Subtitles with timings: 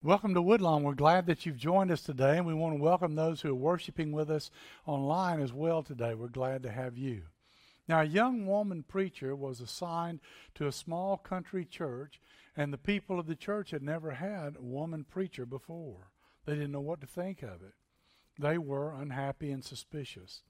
[0.00, 0.84] Welcome to Woodlawn.
[0.84, 3.54] We're glad that you've joined us today, and we want to welcome those who are
[3.56, 4.48] worshiping with us
[4.86, 6.14] online as well today.
[6.14, 7.22] We're glad to have you.
[7.88, 10.20] Now, a young woman preacher was assigned
[10.54, 12.20] to a small country church,
[12.56, 16.12] and the people of the church had never had a woman preacher before.
[16.46, 17.74] They didn't know what to think of it.
[18.38, 20.42] They were unhappy and suspicious.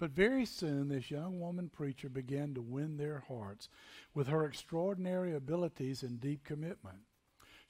[0.00, 3.68] But very soon, this young woman preacher began to win their hearts
[4.12, 6.98] with her extraordinary abilities and deep commitment.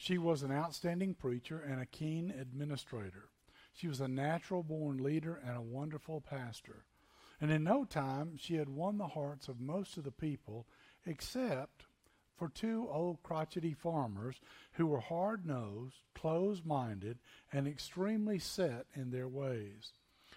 [0.00, 3.30] She was an outstanding preacher and a keen administrator.
[3.74, 6.84] She was a natural born leader and a wonderful pastor.
[7.40, 10.68] And in no time, she had won the hearts of most of the people,
[11.04, 11.86] except
[12.36, 14.40] for two old crotchety farmers
[14.74, 17.18] who were hard nosed, close minded,
[17.52, 19.94] and extremely set in their ways.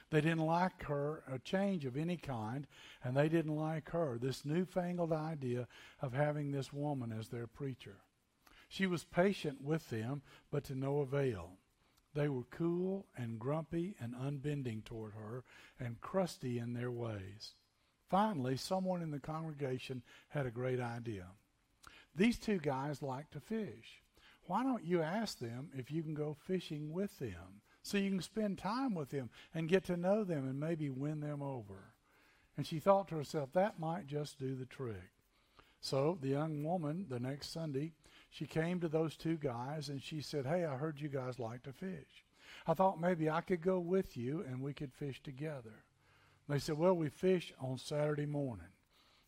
[0.10, 2.66] They didn't like her, a change of any kind,
[3.04, 5.68] and they didn't like her, this newfangled idea
[6.02, 7.98] of having this woman as their preacher.
[8.72, 11.58] She was patient with them, but to no avail.
[12.14, 15.44] They were cool and grumpy and unbending toward her
[15.78, 17.56] and crusty in their ways.
[18.08, 21.28] Finally, someone in the congregation had a great idea.
[22.16, 24.04] These two guys like to fish.
[24.44, 28.22] Why don't you ask them if you can go fishing with them so you can
[28.22, 31.94] spend time with them and get to know them and maybe win them over?
[32.56, 35.12] And she thought to herself, that might just do the trick.
[35.82, 37.94] So the young woman, the next Sunday,
[38.30, 41.64] she came to those two guys and she said, Hey, I heard you guys like
[41.64, 42.24] to fish.
[42.68, 45.84] I thought maybe I could go with you and we could fish together.
[46.48, 48.68] They said, Well, we fish on Saturday morning.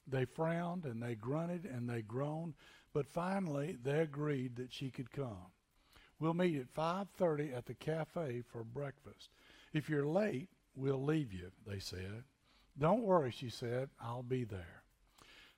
[0.07, 2.53] They frowned and they grunted and they groaned,
[2.93, 5.51] but finally they agreed that she could come.
[6.19, 9.29] We'll meet at 5:30 at the cafe for breakfast.
[9.73, 12.23] If you're late, we'll leave you, they said.
[12.77, 13.89] Don't worry, she said.
[13.99, 14.82] I'll be there.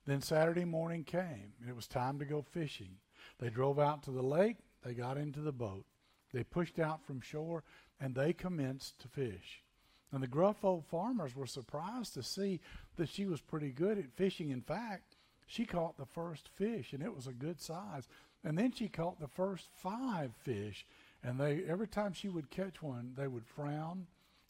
[0.06, 2.98] Then Saturday morning came, and it was time to go fishing.
[3.40, 5.86] They drove out to the lake, they got into the boat.
[6.32, 7.64] They pushed out from shore,
[8.00, 9.64] and they commenced to fish.
[10.12, 12.60] And the gruff old farmers were surprised to see
[12.98, 14.52] that she was pretty good at fishing.
[14.52, 15.16] In fact,
[15.48, 18.08] she caught the first fish, and it was a good size.
[18.44, 20.86] And then she caught the first five fish,
[21.24, 24.06] and they every time she would catch one, they would frown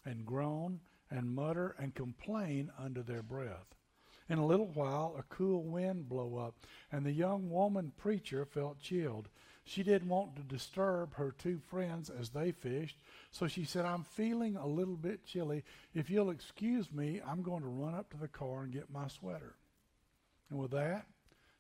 [0.06, 3.76] and groan and mutter and complain under their breath.
[4.28, 8.80] In a little while, a cool wind blew up, and the young woman preacher felt
[8.80, 9.30] chilled.
[9.64, 12.98] She didn't want to disturb her two friends as they fished,
[13.32, 15.64] so she said, I'm feeling a little bit chilly.
[15.94, 19.08] If you'll excuse me, I'm going to run up to the car and get my
[19.08, 19.56] sweater.
[20.50, 21.06] And with that,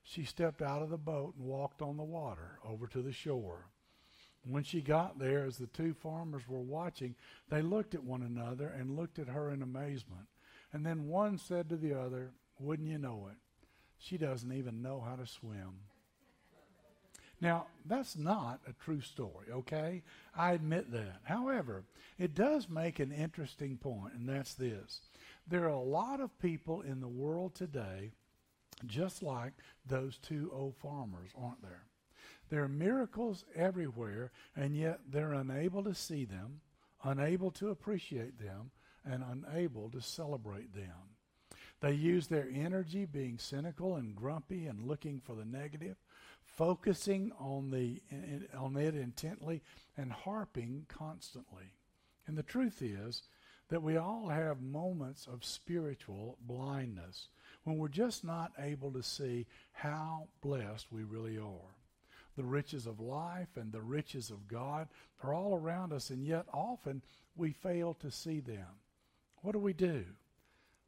[0.03, 3.67] she stepped out of the boat and walked on the water over to the shore.
[4.47, 7.15] When she got there, as the two farmers were watching,
[7.49, 10.27] they looked at one another and looked at her in amazement.
[10.71, 13.38] And then one said to the other, wouldn't you know it?
[13.97, 15.79] She doesn't even know how to swim.
[17.41, 20.03] Now, that's not a true story, okay?
[20.35, 21.19] I admit that.
[21.23, 21.83] However,
[22.17, 25.01] it does make an interesting point, and that's this.
[25.47, 28.11] There are a lot of people in the world today
[28.85, 29.53] just like
[29.85, 31.83] those two old farmers, aren't there?
[32.49, 36.61] There are miracles everywhere, and yet they're unable to see them,
[37.03, 38.71] unable to appreciate them,
[39.03, 41.14] and unable to celebrate them.
[41.85, 45.97] They use their energy being cynical and grumpy and looking for the negative,
[46.44, 48.01] focusing on the
[48.57, 49.62] on it intently
[49.95, 51.75] and harping constantly.
[52.25, 53.22] And the truth is
[53.69, 57.28] that we all have moments of spiritual blindness
[57.66, 61.75] when we're just not able to see how blessed we really are.
[62.35, 64.88] The riches of life and the riches of God
[65.22, 67.03] are all around us, and yet often
[67.35, 68.79] we fail to see them.
[69.44, 70.06] What do we do?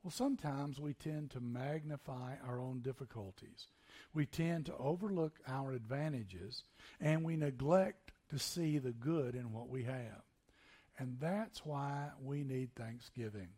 [0.04, 3.68] Well, sometimes we tend to magnify our own difficulties.
[4.14, 6.64] We tend to overlook our advantages
[7.02, 10.24] and we neglect to see the good in what we have.
[10.98, 13.50] And that's why we need Thanksgiving.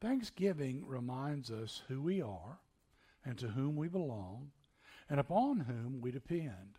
[0.00, 2.60] Thanksgiving reminds us who we are
[3.24, 4.50] and to whom we belong
[5.08, 6.78] and upon whom we depend.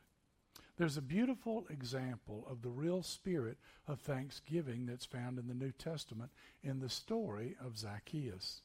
[0.78, 5.72] There's a beautiful example of the real spirit of thanksgiving that's found in the New
[5.72, 6.32] Testament
[6.64, 8.62] in the story of Zacchaeus.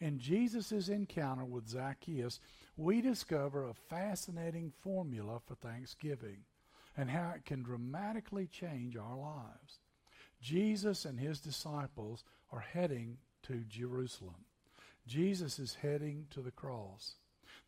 [0.00, 2.40] In Jesus' encounter with Zacchaeus,
[2.76, 6.38] we discover a fascinating formula for thanksgiving
[6.96, 9.80] and how it can dramatically change our lives.
[10.40, 14.44] Jesus and his disciples are heading to Jerusalem.
[15.06, 17.16] Jesus is heading to the cross.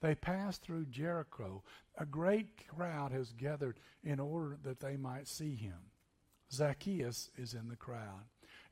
[0.00, 1.62] They pass through Jericho.
[1.98, 5.90] A great crowd has gathered in order that they might see him.
[6.52, 8.24] Zacchaeus is in the crowd.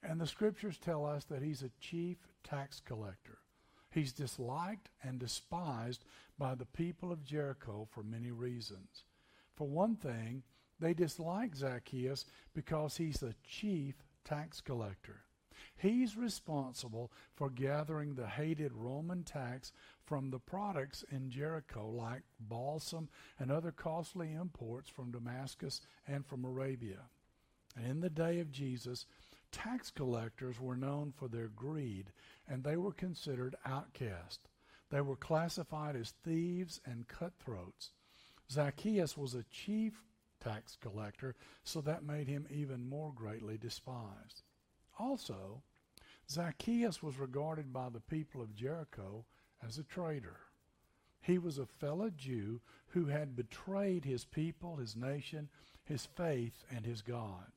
[0.02, 3.38] And the scriptures tell us that he's a chief tax collector.
[3.94, 6.04] He's disliked and despised
[6.36, 9.04] by the people of Jericho for many reasons.
[9.54, 10.42] For one thing,
[10.80, 13.94] They dislike Zacchaeus because he's the chief
[14.24, 15.22] tax collector.
[15.76, 19.72] He's responsible for gathering the hated Roman tax
[20.04, 23.08] from the products in Jericho, like balsam
[23.38, 27.08] and other costly imports from Damascus and from Arabia.
[27.76, 29.06] And in the day of Jesus,
[29.54, 32.10] tax collectors were known for their greed,
[32.48, 34.48] and they were considered outcasts.
[34.90, 37.92] They were classified as thieves and cutthroats.
[38.50, 40.02] Zacchaeus was a chief
[40.40, 44.42] tax collector, so that made him even more greatly despised.
[44.98, 45.62] Also,
[46.28, 49.24] Zacchaeus was regarded by the people of Jericho
[49.64, 50.40] as a traitor.
[51.20, 55.48] He was a fellow Jew who had betrayed his people, his nation,
[55.84, 57.52] his faith, and his God.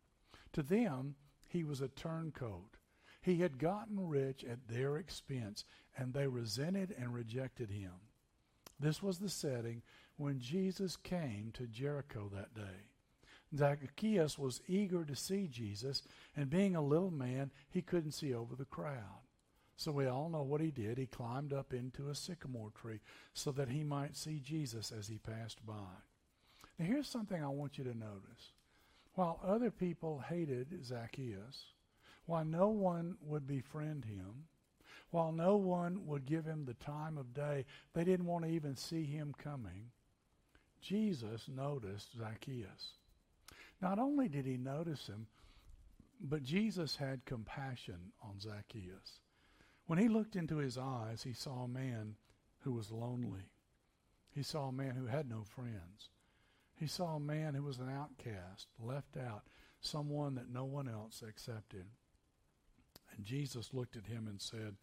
[0.54, 1.16] To them,
[1.48, 2.78] he was a turncoat.
[3.22, 5.66] He had gotten rich at their expense,
[5.98, 7.94] and they resented and rejected him.
[8.80, 9.82] This was the setting
[10.18, 12.92] when Jesus came to Jericho that day.
[13.56, 16.04] Zacchaeus was eager to see Jesus,
[16.36, 19.24] and being a little man, he couldn't see over the crowd.
[19.78, 20.98] So we all know what he did.
[20.98, 23.00] He climbed up into a sycamore tree
[23.34, 26.02] so that he might see Jesus as he passed by.
[26.80, 28.54] Now, here's something I want you to notice.
[29.18, 31.74] While other people hated Zacchaeus,
[32.28, 34.46] while no one would befriend him,
[35.10, 37.66] while no one would give him the time of day,
[37.96, 39.90] they didn't want to even see him coming.
[40.84, 43.00] Jesus noticed Zacchaeus.
[43.82, 45.26] Not only did he notice him,
[46.22, 49.22] but Jesus had compassion on Zacchaeus.
[49.88, 52.18] When he looked into his eyes, he saw a man
[52.60, 53.50] who was lonely.
[54.30, 56.12] He saw a man who had no friends.
[56.80, 59.44] He saw a man who was an outcast, left out,
[59.82, 61.86] someone that no one else accepted.
[63.16, 64.76] And Jesus looked at him and said,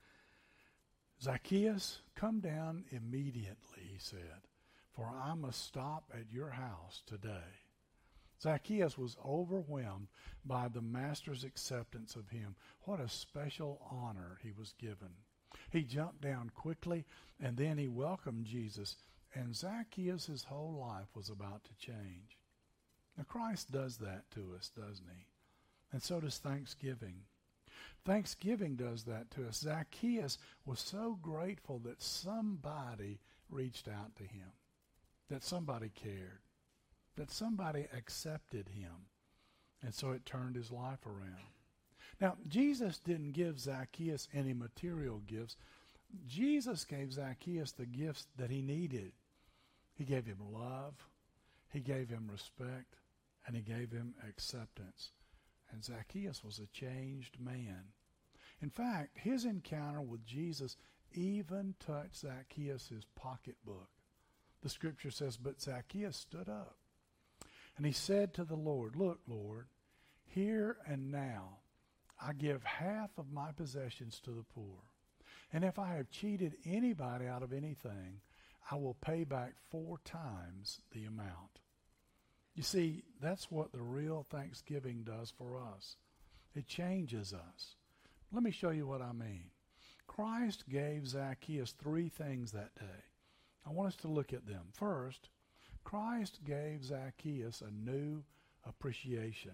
[1.23, 4.49] Zacchaeus, come down immediately, he said,
[4.93, 7.62] for I must stop at your house today.
[8.43, 10.08] Zacchaeus was overwhelmed
[10.44, 12.56] by the master's acceptance of him.
[12.82, 15.11] What a special honor he was given.
[15.70, 17.05] He jumped down quickly
[17.40, 18.97] and then he welcomed Jesus,
[19.34, 22.38] and Zacchaeus' whole life was about to change.
[23.16, 25.26] Now, Christ does that to us, doesn't he?
[25.92, 27.22] And so does Thanksgiving.
[28.04, 29.58] Thanksgiving does that to us.
[29.58, 34.52] Zacchaeus was so grateful that somebody reached out to him,
[35.28, 36.40] that somebody cared
[37.16, 39.08] that somebody accepted him.
[39.82, 41.52] And so it turned his life around.
[42.20, 45.56] Now, Jesus didn't give Zacchaeus any material gifts.
[46.26, 49.12] Jesus gave Zacchaeus the gifts that he needed.
[49.94, 50.94] He gave him love,
[51.70, 52.96] he gave him respect,
[53.46, 55.11] and he gave him acceptance.
[55.70, 57.85] And Zacchaeus was a changed man.
[58.61, 60.76] In fact, his encounter with Jesus
[61.12, 63.88] even touched Zacchaeus' pocketbook.
[64.62, 66.76] The scripture says, But Zacchaeus stood up
[67.76, 69.67] and he said to the Lord, Look, Lord,
[70.26, 71.58] here and now
[72.20, 74.79] I give half of my possessions to the poor.
[75.52, 78.20] And if I have cheated anybody out of anything,
[78.70, 81.61] I will pay back four times the amount.
[82.55, 85.96] You see, that's what the real thanksgiving does for us.
[86.55, 87.76] It changes us.
[88.32, 89.50] Let me show you what I mean.
[90.06, 93.02] Christ gave Zacchaeus three things that day.
[93.66, 94.66] I want us to look at them.
[94.72, 95.28] First,
[95.82, 98.22] Christ gave Zacchaeus a new
[98.64, 99.52] appreciation.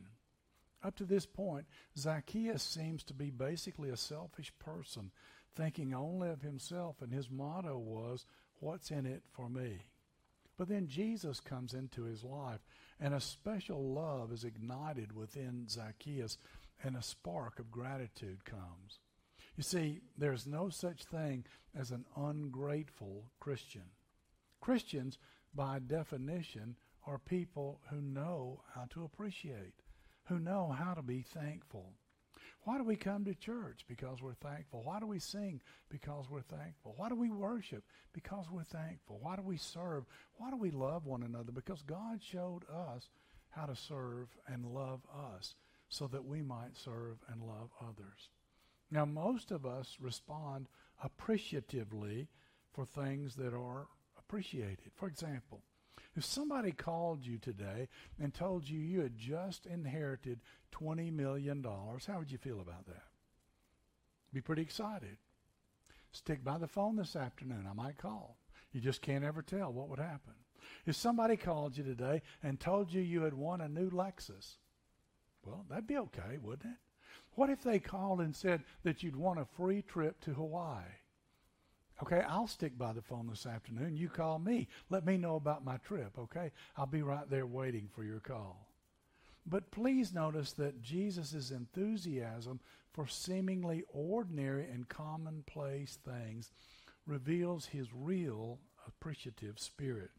[0.83, 1.67] Up to this point,
[1.97, 5.11] Zacchaeus seems to be basically a selfish person,
[5.55, 8.25] thinking only of himself, and his motto was,
[8.61, 9.87] What's in it for me?
[10.57, 12.61] But then Jesus comes into his life,
[13.01, 16.39] and a special love is ignited within Zacchaeus,
[16.83, 19.01] and a spark of gratitude comes.
[19.57, 23.91] You see, there's no such thing as an ungrateful Christian.
[24.61, 25.19] Christians
[25.55, 26.77] by definition,
[27.07, 29.75] are people who know how to appreciate,
[30.25, 31.93] who know how to be thankful.
[32.65, 33.85] Why do we come to church?
[33.89, 34.83] Because we're thankful.
[34.85, 35.61] Why do we sing?
[35.89, 36.95] Because we're thankful.
[36.97, 37.85] Why do we worship?
[38.13, 39.19] Because we're thankful.
[39.21, 40.05] Why do we serve?
[40.37, 41.53] Why do we love one another?
[41.53, 43.09] Because God showed us
[43.51, 45.01] how to serve and love
[45.37, 45.55] us
[45.89, 48.31] so that we might serve and love others.
[48.91, 50.69] Now, most of us respond
[51.03, 52.29] appreciatively
[52.73, 53.87] for things that are
[54.19, 54.93] appreciated.
[54.97, 55.63] For example,
[56.17, 57.89] if somebody called you today
[58.21, 60.41] and told you you had just inherited
[60.73, 63.05] $20 million, how would you feel about that?
[64.33, 65.17] Be pretty excited.
[66.13, 67.67] Stick by the phone this afternoon.
[67.69, 68.37] I might call.
[68.73, 70.35] You just can't ever tell what would happen.
[70.87, 74.57] If somebody called you today and told you you had won a new Lexus,
[75.45, 76.79] well, that'd be okay, wouldn't it?
[77.35, 80.85] What if they called and said that you'd won a free trip to Hawaii?
[82.03, 83.97] Okay, I'll stick by the phone this afternoon.
[83.97, 84.69] You call me.
[84.89, 86.51] Let me know about my trip, okay?
[86.77, 88.69] I'll be right there waiting for your call.
[89.47, 92.61] But please notice that Jesus' enthusiasm
[92.93, 96.51] for seemingly ordinary and commonplace things
[97.07, 100.11] reveals his real appreciative spirit.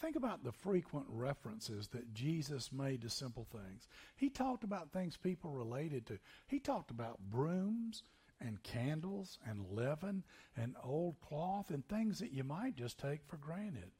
[0.00, 3.88] Think about the frequent references that Jesus made to simple things.
[4.16, 6.18] He talked about things people related to.
[6.46, 8.02] He talked about brooms
[8.40, 10.24] and candles and leaven
[10.56, 13.90] and old cloth and things that you might just take for granted.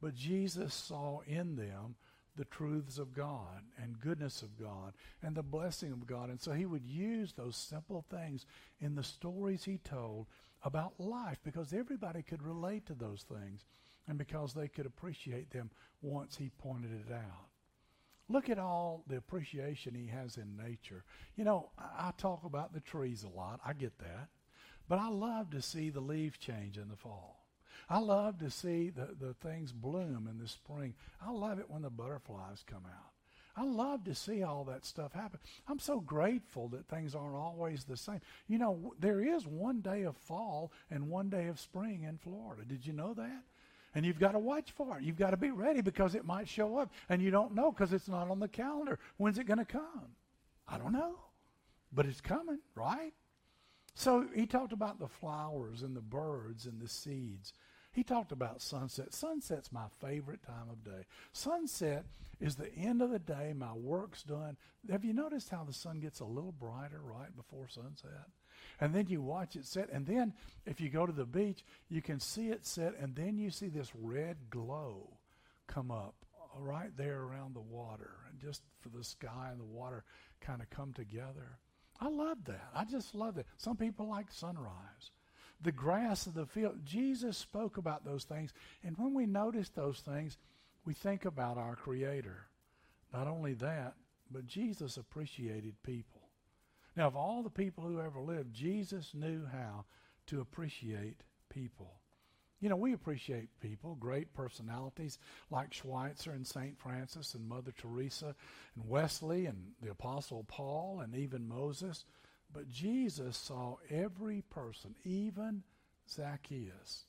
[0.00, 1.96] But Jesus saw in them
[2.36, 4.92] the truths of God and goodness of God
[5.22, 6.30] and the blessing of God.
[6.30, 8.44] And so he would use those simple things
[8.80, 10.26] in the stories he told
[10.62, 13.64] about life because everybody could relate to those things
[14.08, 15.70] and because they could appreciate them
[16.02, 17.48] once he pointed it out.
[18.28, 21.04] Look at all the appreciation he has in nature.
[21.36, 23.60] You know, I, talk about the trees a lot.
[23.64, 24.28] I get that.
[24.88, 27.44] But I love to see the leaves change in the fall.
[27.88, 30.94] I love to see the, the things bloom in the spring.
[31.24, 33.10] I love it when the butterflies come out.
[33.56, 35.38] I love to see all that stuff happen.
[35.68, 38.20] I'm so grateful that things aren't always the same.
[38.48, 42.64] You know, there is one day of fall and one day of spring in Florida.
[42.66, 43.44] Did you know that?
[43.94, 45.04] And you've got to watch for it.
[45.04, 46.92] You've got to be ready because it might show up.
[47.08, 48.98] And you don't know because it's not on the calendar.
[49.16, 50.08] When's it going to come?
[50.66, 51.16] I don't know.
[51.92, 53.12] But it's coming, right?
[53.94, 57.52] So he talked about the flowers and the birds and the seeds.
[57.94, 59.14] He talked about sunset.
[59.14, 61.06] Sunset's my favorite time of day.
[61.32, 62.04] Sunset
[62.40, 63.54] is the end of the day.
[63.56, 64.56] My work's done.
[64.90, 68.26] Have you noticed how the sun gets a little brighter right before sunset?
[68.80, 69.90] And then you watch it set.
[69.90, 70.34] And then
[70.66, 72.98] if you go to the beach, you can see it set.
[72.98, 75.18] And then you see this red glow
[75.68, 78.10] come up uh, right there around the water.
[78.28, 80.02] And just for the sky and the water
[80.40, 81.58] kind of come together.
[82.00, 82.70] I love that.
[82.74, 83.46] I just love it.
[83.56, 85.12] Some people like sunrise
[85.60, 86.80] the grass of the field.
[86.84, 88.52] Jesus spoke about those things.
[88.82, 90.36] And when we notice those things,
[90.84, 92.46] we think about our Creator.
[93.12, 93.94] Not only that,
[94.30, 96.28] but Jesus appreciated people.
[96.96, 99.84] Now, of all the people who ever lived, Jesus knew how
[100.26, 102.00] to appreciate people.
[102.60, 105.18] You know, we appreciate people, great personalities
[105.50, 106.78] like Schweitzer and St.
[106.78, 108.34] Francis and Mother Teresa
[108.74, 112.04] and Wesley and the Apostle Paul and even Moses.
[112.54, 115.64] But Jesus saw every person, even
[116.08, 117.06] Zacchaeus,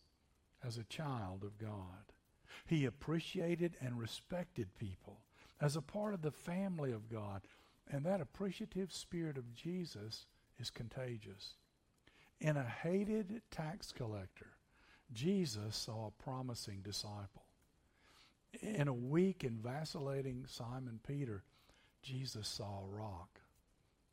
[0.63, 2.11] as a child of God.
[2.65, 5.19] He appreciated and respected people
[5.61, 7.43] as a part of the family of God.
[7.91, 10.25] And that appreciative spirit of Jesus
[10.59, 11.53] is contagious.
[12.41, 14.57] In a hated tax collector,
[15.13, 17.43] Jesus saw a promising disciple.
[18.61, 21.43] In a weak and vacillating Simon Peter,
[22.01, 23.41] Jesus saw a rock.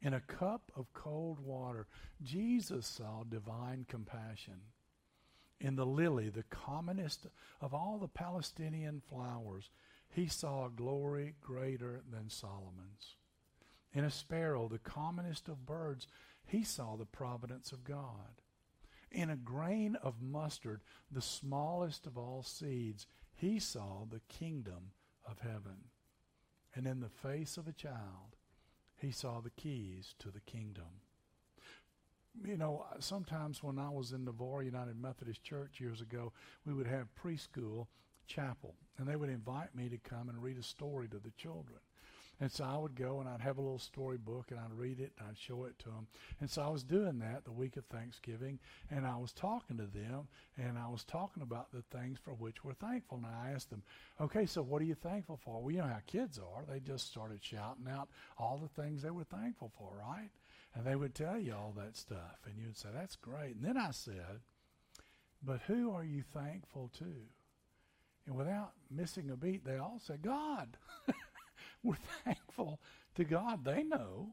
[0.03, 1.87] In a cup of cold water,
[2.23, 4.61] Jesus saw divine compassion.
[5.61, 7.27] In the lily, the commonest
[7.61, 9.71] of all the Palestinian flowers,
[10.11, 13.15] he saw glory greater than Solomon's.
[13.95, 16.09] In a sparrow, the commonest of birds,
[16.45, 18.43] he saw the providence of God.
[19.13, 20.81] In a grain of mustard,
[21.13, 24.91] the smallest of all seeds, he saw the kingdom
[25.25, 25.91] of heaven.
[26.75, 28.37] And in the face of a child,
[29.03, 31.03] he saw the keys to the kingdom.
[32.47, 36.33] You know, sometimes when I was in Navarre United Methodist Church years ago,
[36.65, 37.89] we would have preschool
[38.27, 41.81] chapel, and they would invite me to come and read a story to the children.
[42.43, 45.13] And so I would go and I'd have a little storybook and I'd read it
[45.17, 46.09] and I'd show it to them.
[46.41, 48.59] And so I was doing that the week of Thanksgiving
[48.91, 50.27] and I was talking to them
[50.59, 53.19] and I was talking about the things for which we're thankful.
[53.19, 53.85] And I asked them,
[54.21, 55.61] okay, so what are you thankful for?
[55.61, 56.65] Well, you know how kids are.
[56.69, 60.31] They just started shouting out all the things they were thankful for, right?
[60.75, 62.41] And they would tell you all that stuff.
[62.45, 63.55] And you'd say, that's great.
[63.55, 64.41] And then I said,
[65.45, 67.15] but who are you thankful to?
[68.27, 70.77] And without missing a beat, they all said, God.
[71.85, 72.81] We're thankful
[73.17, 73.65] to God.
[73.65, 74.31] They know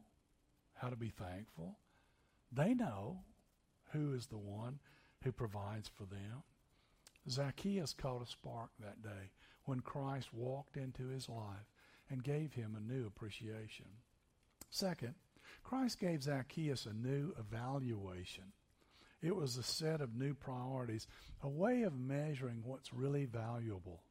[0.75, 1.79] how to be thankful.
[2.51, 3.21] They know
[3.91, 4.79] who is the one
[5.23, 6.43] who provides for them.
[7.27, 9.31] Zacchaeus caught a spark that day
[9.65, 11.69] when Christ walked into his life
[12.09, 13.85] and gave him a new appreciation.
[14.69, 15.15] Second,
[15.63, 18.45] Christ gave Zacchaeus a new evaluation.
[19.21, 21.07] It was a set of new priorities,
[21.43, 24.03] a way of measuring what's really valuable.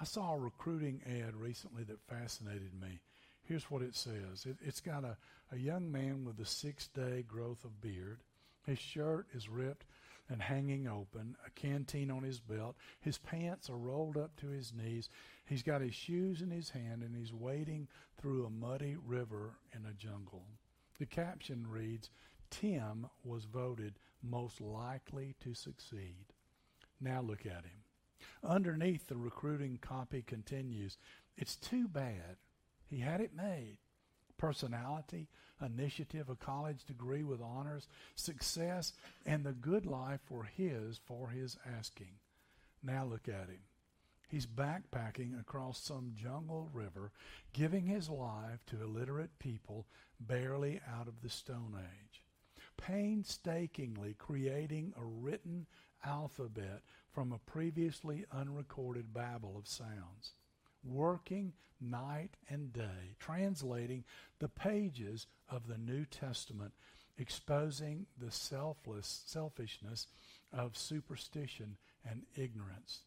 [0.00, 3.00] I saw a recruiting ad recently that fascinated me.
[3.42, 5.16] Here's what it says it, has got a,
[5.50, 8.20] a young man with a six day growth of beard.
[8.64, 9.84] His shirt is ripped
[10.28, 12.76] and hanging open, a canteen on his belt.
[13.00, 15.10] His pants are rolled up to his knees.
[15.44, 19.84] He's got his shoes in his hand and he's wading through a muddy river in
[19.84, 20.46] a jungle.
[20.98, 22.10] The caption reads
[22.50, 26.26] Tim was voted most likely to succeed.
[27.00, 27.81] Now look at him.
[28.44, 30.98] Underneath the recruiting copy continues,
[31.36, 32.36] it's too bad
[32.86, 33.78] He had it made.
[34.36, 35.28] Personality,
[35.64, 38.92] initiative, a college degree with honors, success,
[39.24, 42.18] and the good life were his for his asking.
[42.82, 43.62] Now look at him.
[44.28, 47.12] He's backpacking across some jungle river,
[47.52, 49.86] giving his life to illiterate people
[50.18, 52.22] barely out of the Stone Age,
[52.76, 55.66] painstakingly creating a written
[56.04, 60.32] alphabet from a previously unrecorded babel of sounds,
[60.84, 64.04] working night and day, translating
[64.38, 66.72] the pages of the New Testament,
[67.18, 70.06] exposing the selfless selfishness
[70.52, 73.02] of superstition and ignorance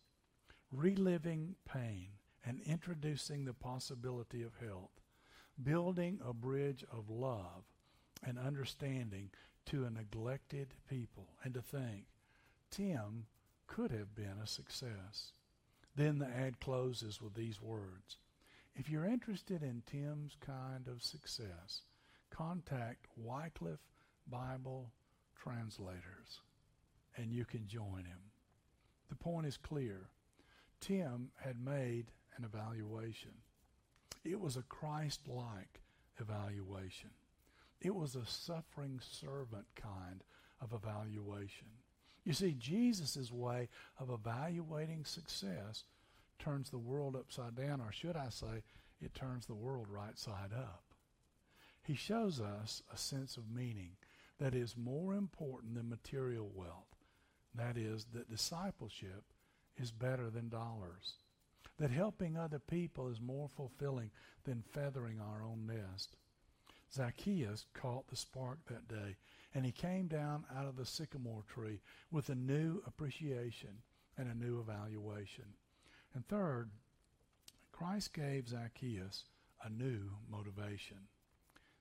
[0.72, 2.10] reliving pain
[2.46, 4.92] and introducing the possibility of health,
[5.64, 7.64] building a bridge of love
[8.24, 9.30] and understanding
[9.66, 12.06] to a neglected people, and to think
[12.70, 13.26] Tim
[13.68, 15.34] could have been a success.
[15.96, 18.18] Then the ad closes with these words
[18.76, 21.82] If you're interested in Tim's kind of success,
[22.30, 23.88] contact Wycliffe
[24.28, 24.92] Bible
[25.36, 26.42] Translators
[27.18, 28.32] and you can join him.
[29.10, 30.10] The point is clear.
[30.82, 33.32] Tim had made an evaluation.
[34.24, 35.82] It was a Christ like
[36.20, 37.12] evaluation.
[37.82, 40.24] It was a suffering servant kind
[40.62, 41.68] of evaluation.
[42.26, 45.84] You see, Jesus' way of evaluating success
[46.40, 48.64] turns the world upside down, or should I say,
[49.00, 50.84] it turns the world right side up.
[51.84, 53.92] He shows us a sense of meaning
[54.40, 56.96] that is more important than material wealth.
[57.54, 59.24] That is, that discipleship
[59.78, 61.18] is better than dollars.
[61.78, 64.10] That helping other people is more fulfilling
[64.46, 66.16] than feathering our own nest.
[66.92, 69.18] Zacchaeus caught the spark that day,
[69.56, 71.80] and he came down out of the sycamore tree
[72.12, 73.70] with a new appreciation
[74.18, 75.46] and a new evaluation.
[76.14, 76.70] And third,
[77.72, 79.24] Christ gave Zacchaeus
[79.64, 80.98] a new motivation.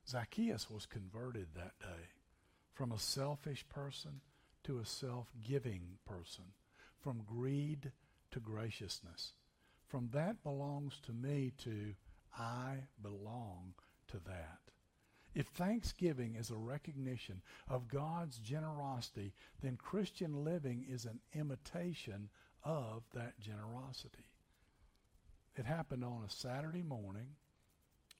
[0.09, 2.09] Zacchaeus was converted that day
[2.73, 4.21] from a selfish person
[4.63, 6.45] to a self giving person
[7.01, 7.91] from greed
[8.31, 9.33] to graciousness.
[9.89, 11.95] From that belongs to me to
[12.39, 13.75] I belong
[14.09, 14.64] to that.
[15.35, 22.29] If thanksgiving is a recognition of God's generosity, then Christian living is an imitation
[22.63, 24.27] of that generosity.
[25.57, 27.37] It happened on a Saturday morning,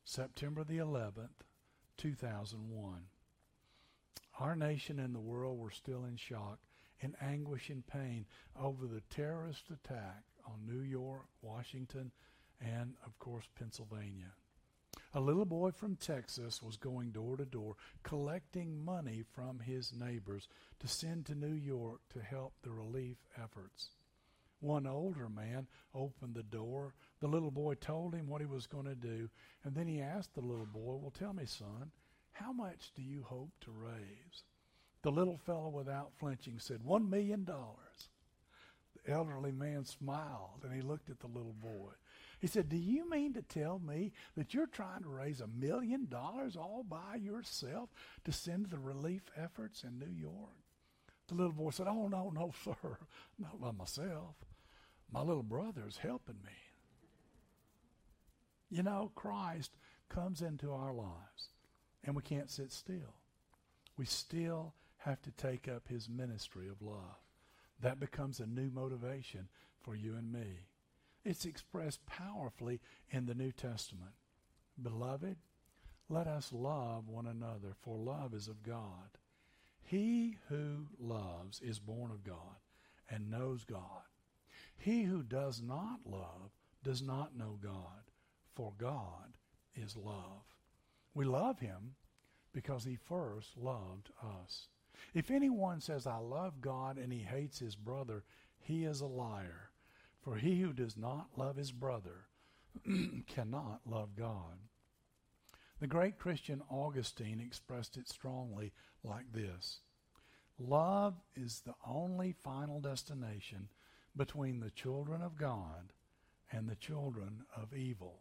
[0.05, 1.43] September the 11th,
[1.97, 3.01] 2001.
[4.41, 6.59] Our nation and the world were still in shock
[7.01, 8.27] in anguish and pain
[8.61, 12.11] over the terrorist attack on New York, Washington,
[12.61, 14.33] and, of course, Pennsylvania.
[15.17, 20.49] A little boy from Texas was going door to door collecting money from his neighbors
[20.81, 23.91] to send to New York to help the relief efforts.
[24.59, 26.95] One older man opened the door.
[27.21, 29.31] The little boy told him what he was going to do,
[29.63, 31.93] and then he asked the little boy, Well, tell me, son,
[32.33, 34.43] how much do you hope to raise?
[35.03, 38.09] The little fellow, without flinching, said, One million dollars.
[38.97, 41.93] The elderly man smiled and he looked at the little boy.
[42.45, 46.09] He said, Do you mean to tell me that you're trying to raise a million
[46.11, 47.89] dollars all by yourself
[48.23, 50.53] to send the relief efforts in New York?
[51.29, 52.99] The little boy said, Oh, no, no, sir,
[53.39, 54.35] not by myself.
[55.11, 56.53] My little brother is helping me.
[58.69, 59.79] You know, Christ
[60.11, 61.49] comes into our lives,
[62.05, 63.15] and we can't sit still.
[63.97, 67.23] We still have to take up his ministry of love.
[67.81, 69.49] That becomes a new motivation
[69.81, 70.67] for you and me.
[71.25, 74.13] It's expressed powerfully in the New Testament.
[74.81, 75.37] Beloved,
[76.09, 79.19] let us love one another, for love is of God.
[79.83, 82.57] He who loves is born of God
[83.09, 84.03] and knows God.
[84.77, 86.51] He who does not love
[86.83, 88.11] does not know God,
[88.55, 89.37] for God
[89.75, 90.45] is love.
[91.15, 91.95] We love him
[92.53, 94.69] because he first loved us.
[95.15, 98.25] If anyone says, I love God, and he hates his brother,
[98.59, 99.64] he is a liar.
[100.25, 102.29] For he who does not love his brother
[103.27, 104.59] cannot love God.
[105.81, 109.81] The great Christian Augustine expressed it strongly like this
[110.59, 113.69] Love is the only final destination
[114.17, 115.93] between the children of God
[116.51, 118.21] and the children of evil.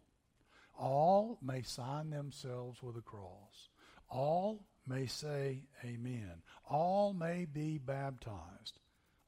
[0.77, 3.69] All may sign themselves with a cross.
[4.09, 6.41] All may say amen.
[6.69, 8.79] All may be baptized.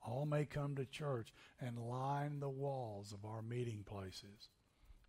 [0.05, 4.49] All may come to church and line the walls of our meeting places.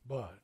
[0.08, 0.38] But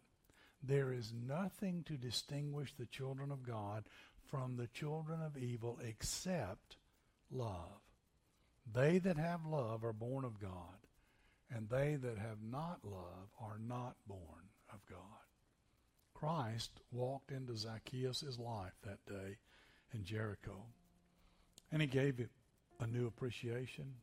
[0.62, 3.84] there is nothing to distinguish the children of God
[4.30, 6.76] from the children of evil except
[7.30, 7.80] love.
[8.72, 10.86] They that have love are born of God,
[11.50, 14.98] and they that have not love are not born of God.
[16.14, 19.38] Christ walked into Zacchaeus' life that day
[19.92, 20.64] in Jericho.
[21.72, 22.30] And he gave him
[22.80, 23.94] a new appreciation,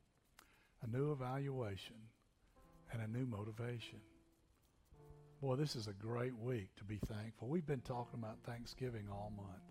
[0.82, 1.96] a new evaluation,
[2.92, 4.00] and a new motivation.
[5.42, 7.48] Boy, this is a great week to be thankful.
[7.48, 9.64] We've been talking about Thanksgiving all month.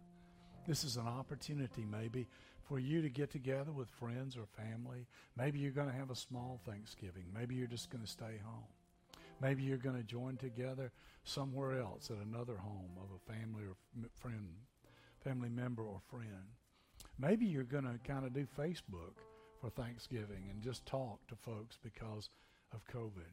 [0.67, 2.27] This is an opportunity, maybe,
[2.63, 5.07] for you to get together with friends or family.
[5.37, 7.25] Maybe you're going to have a small Thanksgiving.
[7.35, 8.65] Maybe you're just going to stay home.
[9.41, 10.91] Maybe you're going to join together
[11.25, 13.77] somewhere else at another home of a family or
[14.15, 14.49] friend,
[15.23, 16.55] family member or friend.
[17.19, 19.17] Maybe you're going to kind of do Facebook
[19.61, 22.31] for Thanksgiving and just talk to folks because
[22.73, 23.33] of COVID.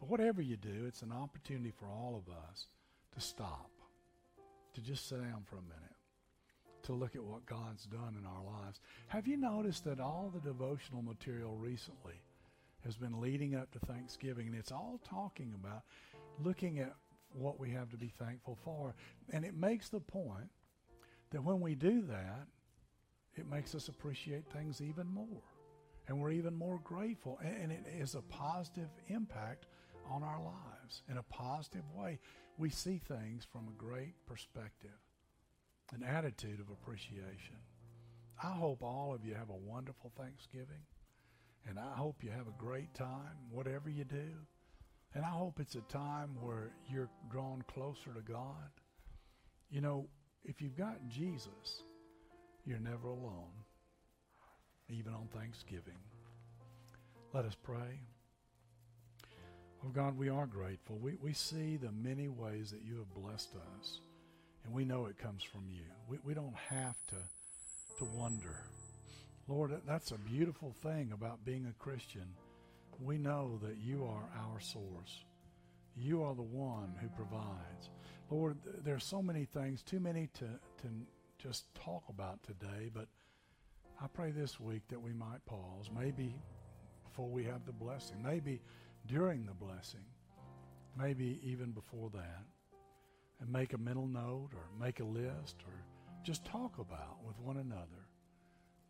[0.00, 2.66] But whatever you do, it's an opportunity for all of us
[3.14, 3.70] to stop,
[4.74, 5.96] to just sit down for a minute,
[6.84, 8.80] to look at what God's done in our lives.
[9.08, 12.20] Have you noticed that all the devotional material recently
[12.84, 15.82] has been leading up to Thanksgiving, and it's all talking about
[16.42, 16.94] looking at
[17.32, 18.94] what we have to be thankful for.
[19.32, 20.50] And it makes the point
[21.30, 22.46] that when we do that,
[23.38, 25.42] it makes us appreciate things even more.
[26.08, 27.38] And we're even more grateful.
[27.42, 29.66] And it is a positive impact
[30.10, 32.18] on our lives in a positive way.
[32.58, 34.98] We see things from a great perspective,
[35.92, 37.56] an attitude of appreciation.
[38.42, 40.84] I hope all of you have a wonderful Thanksgiving.
[41.68, 44.30] And I hope you have a great time, whatever you do.
[45.14, 48.70] And I hope it's a time where you're drawn closer to God.
[49.70, 50.06] You know,
[50.44, 51.82] if you've got Jesus,
[52.66, 53.64] you're never alone,
[54.88, 55.98] even on Thanksgiving.
[57.32, 58.00] Let us pray.
[59.84, 60.98] Oh God, we are grateful.
[60.98, 64.00] We, we see the many ways that you have blessed us,
[64.64, 65.84] and we know it comes from you.
[66.08, 67.16] We, we don't have to,
[67.98, 68.64] to wonder.
[69.46, 72.26] Lord, that's a beautiful thing about being a Christian.
[73.00, 75.24] We know that you are our source.
[75.96, 77.90] You are the one who provides.
[78.28, 80.88] Lord, there's so many things, too many to, to
[81.46, 83.06] just talk about today, but
[84.02, 86.34] I pray this week that we might pause, maybe
[87.04, 88.60] before we have the blessing, maybe
[89.06, 90.04] during the blessing,
[90.98, 92.42] maybe even before that,
[93.40, 95.72] and make a mental note or make a list or
[96.24, 98.08] just talk about with one another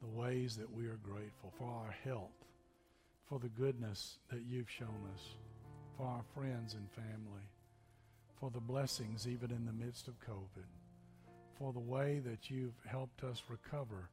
[0.01, 2.47] the ways that we are grateful for our health,
[3.27, 5.23] for the goodness that you've shown us,
[5.99, 7.51] for our friends and family,
[8.40, 10.64] for the blessings even in the midst of COVID,
[11.59, 14.11] for the way that you've helped us recover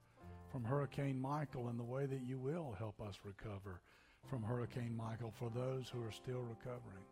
[0.52, 3.82] from Hurricane Michael and the way that you will help us recover
[4.30, 7.06] from Hurricane Michael for those who are still recovering,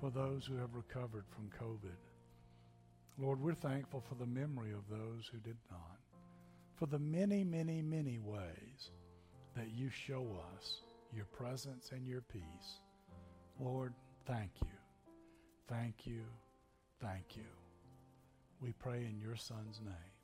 [0.00, 1.96] for those who have recovered from COVID.
[3.18, 5.98] Lord, we're thankful for the memory of those who did not
[6.78, 8.90] for the many, many, many ways
[9.56, 10.24] that you show
[10.56, 12.80] us your presence and your peace.
[13.58, 13.92] Lord,
[14.26, 14.68] thank you.
[15.68, 16.22] Thank you.
[17.00, 17.57] Thank you.
[18.60, 20.17] We pray in your Son's name.